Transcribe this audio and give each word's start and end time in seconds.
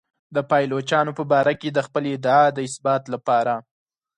د 0.35 0.37
پایلوچانو 0.49 1.11
په 1.19 1.23
باره 1.31 1.53
کې 1.61 1.69
د 1.71 1.79
خپلې 1.87 2.09
ادعا 2.17 2.43
د 2.53 2.59
اثبات 2.67 3.03
لپاره. 3.13 3.53